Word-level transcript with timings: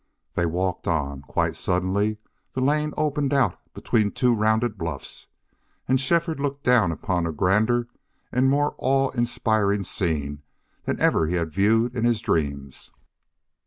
They 0.33 0.47
walked 0.47 0.87
on. 0.87 1.21
Quite 1.21 1.55
suddenly 1.55 2.17
the 2.53 2.59
lane 2.61 2.91
opened 2.97 3.35
out 3.35 3.59
between 3.71 4.09
two 4.09 4.33
rounded 4.33 4.75
bluffs, 4.75 5.27
and 5.87 6.01
Shefford 6.01 6.39
looked 6.39 6.63
down 6.63 6.91
upon 6.91 7.27
a 7.27 7.31
grander 7.31 7.87
and 8.31 8.49
more 8.49 8.73
awe 8.79 9.11
inspiring 9.11 9.83
scene 9.83 10.41
than 10.85 10.99
ever 10.99 11.27
he 11.27 11.35
had 11.35 11.53
viewed 11.53 11.95
in 11.95 12.03
his 12.03 12.19
dreams. 12.19 12.89